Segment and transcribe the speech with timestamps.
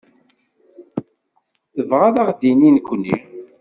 [1.73, 3.15] Tebɣa ad d-tini nekkni?